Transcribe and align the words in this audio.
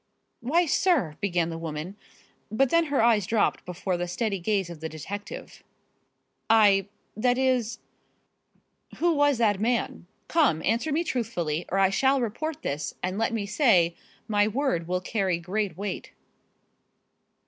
"Why, 0.39 0.65
sir" 0.65 1.13
began 1.21 1.51
the 1.51 1.59
woman, 1.59 1.95
but 2.49 2.71
then 2.71 2.85
her 2.85 3.03
eyes 3.03 3.27
dropped 3.27 3.63
before 3.65 3.97
the 3.97 4.07
steady 4.07 4.39
gaze 4.39 4.67
of 4.67 4.79
the 4.79 4.89
detective. 4.89 5.61
"I 6.49 6.87
that 7.15 7.37
is" 7.37 7.77
"Who 8.97 9.13
was 9.13 9.37
that 9.37 9.59
man? 9.59 10.07
Come, 10.27 10.63
answer 10.65 10.91
me 10.91 11.03
truthfully, 11.03 11.67
or 11.69 11.77
I 11.77 11.91
shall 11.91 12.19
report 12.19 12.63
this, 12.63 12.95
and 13.03 13.19
let 13.19 13.31
me 13.31 13.45
say, 13.45 13.93
my 14.27 14.47
word 14.47 14.87
will 14.87 15.01
carry 15.01 15.37
great 15.37 15.77
weight." 15.77 16.13